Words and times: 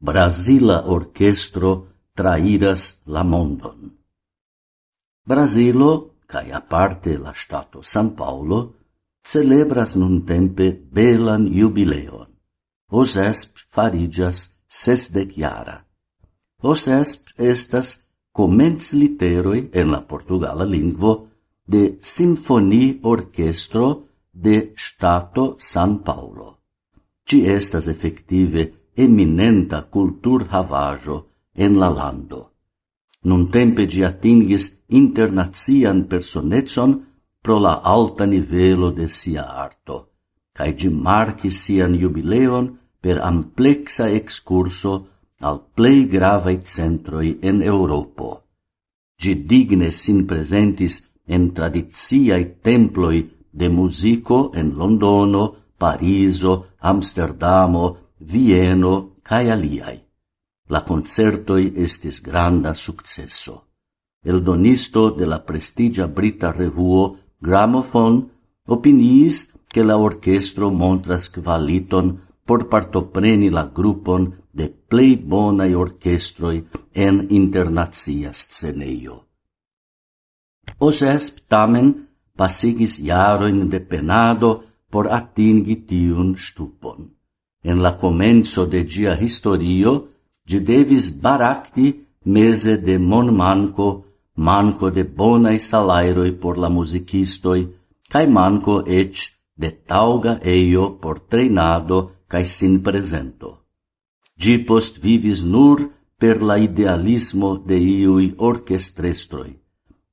Brasila 0.00 0.88
orchestro 0.88 1.88
trairas 2.14 3.02
la 3.04 3.22
mondon. 3.22 3.90
Brasilo, 5.26 6.16
cae 6.26 6.52
aparte 6.52 7.18
la 7.18 7.34
stato 7.34 7.82
San 7.82 8.14
Paulo, 8.14 8.76
celebras 9.22 9.96
nun 9.96 10.24
tempe 10.24 10.72
belan 10.72 11.52
jubileon. 11.52 12.32
Osesp 12.90 13.60
farigas 13.68 14.56
sesdec 14.66 15.36
iara. 15.36 15.84
Osesp 16.62 17.36
estas 17.36 18.08
comenz 18.32 18.94
literoi 18.96 19.68
en 19.72 19.92
la 19.92 20.00
portugala 20.00 20.64
lingvo 20.64 21.28
de 21.66 21.98
Sinfoni 22.00 23.00
Orchestro 23.02 24.06
de 24.32 24.72
Stato 24.76 25.56
San 25.58 26.00
Paulo. 26.02 26.56
Ci 27.22 27.44
estas 27.44 27.86
effective 27.86 28.79
eminenta 29.06 29.78
cultur 29.94 30.40
havajo 30.50 31.16
en 31.54 31.78
la 31.80 31.90
lando. 31.98 32.40
Nun 33.28 33.42
tempe 33.54 33.82
gi 33.92 34.02
atingis 34.10 34.64
internazian 35.00 35.98
personetson 36.10 36.90
pro 37.42 37.56
la 37.58 37.74
alta 37.96 38.24
nivelo 38.26 38.88
de 38.98 39.06
sia 39.08 39.44
arto, 39.64 39.96
cae 40.56 40.72
gi 40.78 40.90
marcis 41.06 41.56
sian 41.64 41.92
jubileon 42.00 42.66
per 43.02 43.16
amplexa 43.30 44.06
excurso 44.20 44.92
al 45.48 45.56
plei 45.76 46.06
gravae 46.14 46.60
centroi 46.74 47.38
en 47.48 47.62
Europo. 47.62 48.28
Gi 49.20 49.34
digne 49.50 49.90
sin 50.02 50.26
presentis 50.30 50.94
en 51.34 51.52
tradiziae 51.56 52.44
temploi 52.66 53.18
de 53.50 53.68
musico 53.68 54.50
en 54.54 54.74
Londono, 54.78 55.44
Pariso, 55.80 56.52
Amsterdamo, 56.78 57.84
Vieno 58.20 59.14
cae 59.22 59.50
aliai. 59.50 59.96
La 60.68 60.82
concertoi 60.84 61.72
estis 61.74 62.20
granda 62.20 62.74
successo. 62.74 63.54
El 64.22 64.42
donisto 64.44 65.08
de 65.10 65.26
la 65.26 65.38
prestigia 65.40 66.06
brita 66.06 66.52
revuo 66.52 67.16
Gramophone 67.38 68.28
opiniis 68.66 69.54
che 69.72 69.82
la 69.82 69.96
orchestro 69.96 70.68
montras 70.70 71.30
qualiton 71.30 72.20
por 72.44 72.68
partopreni 72.68 73.48
la 73.48 73.64
grupon 73.64 74.26
de 74.52 74.68
plei 74.68 75.16
bonai 75.16 75.72
orchestroi 75.74 76.66
en 76.92 77.26
internazia 77.30 78.34
sceneio. 78.34 79.16
Osesp 80.78 81.48
tamen 81.48 81.88
pasigis 82.36 83.00
jaroin 83.00 83.70
de 83.70 83.80
penado 83.80 84.50
por 84.90 85.08
atingi 85.08 85.76
tiun 85.88 86.36
stupon. 86.36 87.19
En 87.62 87.82
la 87.82 87.98
comenzo 87.98 88.66
de 88.66 88.84
gia 88.88 89.14
historio, 89.20 90.08
gi 90.48 90.60
devis 90.60 91.10
baracti 91.22 91.88
mese 92.24 92.76
de 92.76 92.98
mon 92.98 93.34
manco, 93.34 93.88
manco 94.34 94.90
de 94.90 95.04
bonai 95.04 95.58
salairoi 95.58 96.32
por 96.32 96.56
la 96.58 96.68
musicistoi, 96.68 97.68
cae 98.12 98.26
manco 98.26 98.84
ec 98.86 99.14
de 99.60 99.70
tauga 99.70 100.40
eio 100.42 100.84
por 101.02 101.20
treinado 101.30 101.98
cae 102.26 102.44
sin 102.44 102.80
presento. 102.82 103.48
Gi 104.40 104.64
post 104.68 105.02
vivis 105.04 105.44
nur 105.44 105.78
per 106.20 106.42
la 106.42 106.56
idealismo 106.56 107.56
de 107.68 107.76
iui 107.76 108.34
orchestrestroi, 108.38 109.52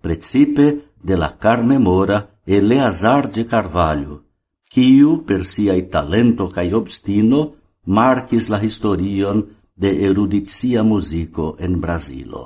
precipe 0.00 0.66
de 1.02 1.16
la 1.16 1.30
carmemora 1.36 2.18
Eleazar 2.46 3.30
de 3.30 3.46
Carvalho, 3.46 4.23
quiu 4.74 5.22
per 5.22 5.44
siai 5.46 5.82
talento 5.88 6.48
cae 6.50 6.74
obstino 6.74 7.40
marcis 7.86 8.48
la 8.50 8.58
historion 8.58 9.36
de 9.82 9.90
eruditia 10.08 10.82
musico 10.82 11.54
en 11.60 11.78
Brasilo. 11.78 12.42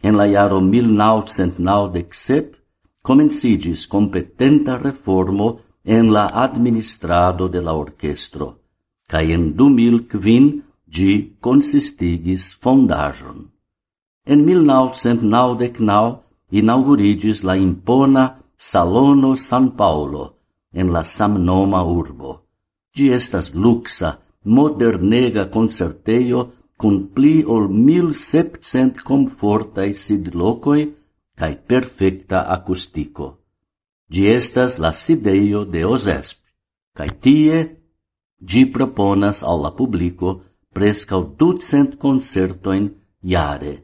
En 0.00 0.16
la 0.16 0.26
iaro 0.30 0.60
1997 0.60 2.54
comencigis 3.02 3.88
competenta 3.88 4.78
reformo 4.78 5.58
en 5.82 6.12
la 6.12 6.26
administrado 6.26 7.48
de 7.48 7.60
la 7.62 7.72
orchestro, 7.72 8.60
cae 9.08 9.32
en 9.34 9.56
2005 9.56 10.62
gi 10.86 11.34
consistigis 11.40 12.54
fondajon. 12.54 13.50
En 14.24 14.44
1999 14.44 16.22
inaugurigis 16.50 17.42
la 17.42 17.56
impona 17.56 18.38
Salono 18.56 19.34
San 19.36 19.74
Paulo 19.74 20.35
en 20.80 20.92
la 20.94 21.02
samnoma 21.16 21.80
urbo. 22.00 22.32
Gi 22.94 23.06
estas 23.18 23.54
luxa, 23.54 24.10
modernega 24.56 25.44
concerteio 25.56 26.40
cun 26.80 26.96
pli 27.14 27.36
ol 27.54 27.64
1700 27.68 29.02
comfortai 29.10 29.90
sidlocoi 30.04 30.82
cae 31.38 31.54
perfecta 31.70 32.38
acustico. 32.56 33.26
Gi 34.12 34.24
estas 34.38 34.78
la 34.78 34.92
sideio 34.92 35.64
de 35.64 35.84
Ozesp, 35.84 36.38
cae 36.96 37.10
tie 37.24 37.58
gi 38.50 38.66
proponas 38.74 39.42
alla 39.42 39.72
publico 39.72 40.28
prescau 40.72 41.22
ducent 41.38 41.96
concertoin 41.96 42.84
jare. 43.20 43.74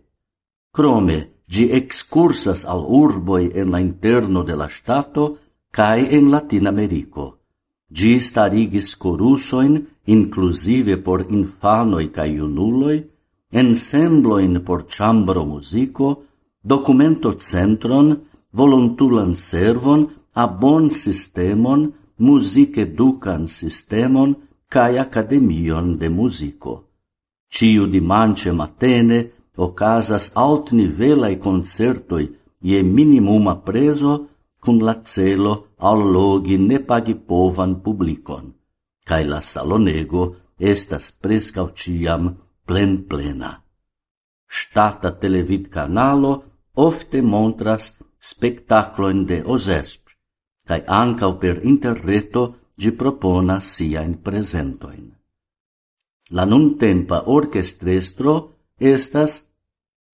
Crome, 0.76 1.18
gi 1.48 1.64
excursas 1.72 2.64
al 2.64 2.84
urboi 3.02 3.50
en 3.54 3.70
la 3.72 3.80
interno 3.80 4.42
de 4.42 4.56
la 4.56 4.68
stato 4.68 5.24
cae 5.72 6.14
en 6.16 6.30
Latin 6.30 6.66
Americo. 6.66 7.38
Gi 7.88 8.20
starigis 8.20 8.94
corusoin, 8.96 9.86
inclusive 10.04 10.98
por 10.98 11.24
infanoi 11.30 12.06
cae 12.12 12.34
iunuloi, 12.36 12.98
ensembloin 13.50 14.60
por 14.66 14.86
chambro 14.86 15.46
musico, 15.46 16.24
documento 16.62 17.28
centron, 17.38 18.08
voluntulan 18.52 19.34
servon, 19.34 20.00
abon 20.34 20.90
sistemon, 20.90 21.92
music 22.18 22.76
educan 22.76 23.48
sistemon, 23.48 24.36
cae 24.68 24.98
academion 24.98 25.96
de 25.96 26.08
musico. 26.08 26.72
Ciu 27.48 27.86
dimance 27.86 28.52
matene 28.52 29.18
ocasas 29.56 30.32
alt 30.34 30.72
nivelai 30.72 31.38
concertoi 31.38 32.24
ie 32.62 32.82
minimuma 32.82 33.56
preso 33.64 34.31
cum 34.62 34.78
la 34.86 34.94
celo 35.12 35.52
allogi 35.90 36.56
ne 36.68 36.78
pagi 36.88 37.14
povan 37.28 37.72
publicon, 37.84 38.44
cae 39.08 39.24
la 39.32 39.40
salonego 39.52 40.22
estas 40.72 41.10
prescau 41.22 41.68
ciam 41.80 42.24
plen 42.66 42.92
plena. 43.08 43.52
Stata 44.46 45.10
televid 45.22 45.64
canalo 45.74 46.32
ofte 46.86 47.18
montras 47.22 47.84
spectacloin 48.30 49.26
de 49.26 49.42
Ozesp, 49.54 50.02
cae 50.68 50.84
ancau 50.86 51.32
per 51.42 51.56
interreto 51.72 52.42
gi 52.80 52.90
proponas 53.00 53.64
siain 53.74 54.14
presentoin. 54.26 55.04
La 56.36 56.44
nun 56.50 56.66
tempa 56.78 57.18
orchestrestro 57.36 58.34
estas 58.78 59.32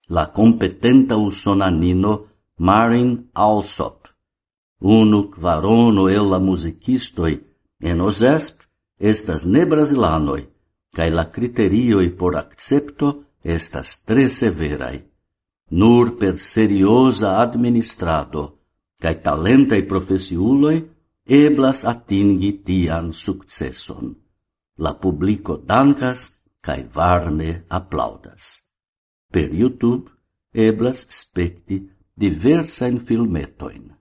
la 0.09 0.25
competenta 0.39 1.15
usonanino 1.17 2.13
Marin 2.59 3.11
Alsop, 3.33 3.98
Unu 4.81 5.28
quarono 5.28 6.09
el 6.09 6.31
la 6.31 6.39
musicistoi 6.39 7.34
en 7.81 8.00
osesp 8.00 8.62
estas 8.99 9.44
ne 9.47 9.65
brasilanoi, 9.66 10.43
cae 10.94 11.11
la 11.11 11.27
criterioi 11.31 12.11
por 12.11 12.37
accepto 12.37 13.25
estas 13.43 14.05
tre 14.05 14.28
severai. 14.31 15.03
Nur 15.71 16.17
per 16.19 16.38
seriosa 16.38 17.41
administrado 17.43 18.44
cae 19.03 19.21
talentai 19.22 19.83
profesiuloi 19.83 20.78
eblas 21.28 21.84
atingi 21.84 22.62
tian 22.65 23.12
successon. 23.12 24.15
La 24.78 24.94
publico 24.94 25.59
dankas 25.59 26.38
cae 26.62 26.87
varme 26.94 27.65
applaudas. 27.69 28.62
Per 29.31 29.53
YouTube 29.53 30.08
eblas 30.55 31.06
specti 31.11 31.82
diversain 32.14 32.99
filmetoin. 32.99 33.98